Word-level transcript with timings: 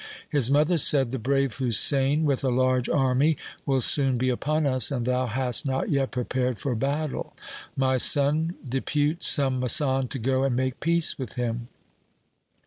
His 0.27 0.49
mother 0.49 0.79
said,' 0.79 1.11
The 1.11 1.19
brave 1.19 1.57
Husain 1.57 2.23
with 2.25 2.43
a 2.43 2.49
large 2.49 2.89
army 2.89 3.37
will 3.67 3.81
soon 3.81 4.17
be 4.17 4.29
upon 4.29 4.65
us, 4.65 4.89
and 4.89 5.05
thou 5.05 5.27
hast 5.27 5.63
not 5.63 5.91
yet 5.91 6.09
prepared 6.09 6.57
for 6.57 6.73
battle. 6.73 7.35
My 7.75 7.97
son, 7.97 8.55
depute 8.67 9.21
some 9.23 9.59
masand 9.61 10.09
to 10.09 10.17
go 10.17 10.43
and 10.43 10.55
make 10.55 10.79
peace 10.79 11.19
with 11.19 11.33
him.' 11.35 11.67